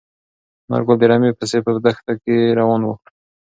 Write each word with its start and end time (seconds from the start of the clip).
انارګل 0.65 0.97
د 0.99 1.03
رمې 1.11 1.31
پسې 1.39 1.57
په 1.65 1.71
دښته 1.85 2.13
کې 2.23 2.35
روان 2.59 2.81
و. 2.85 2.89